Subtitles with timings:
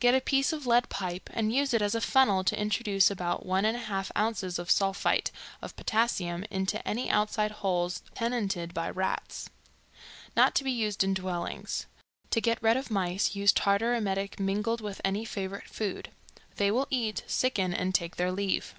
[0.00, 3.44] Get a piece of lead pipe and use it as a funnel to introduce about
[3.44, 9.50] 1 1/2 ounces of sulphite of potassium into any outside holes tenanted by rats.
[10.34, 11.84] Not to be used in dwellings.
[12.30, 16.12] To get rid of mice use tartar emetic mingled with any favorite food;
[16.56, 18.74] they will eat, sicken and take their leave.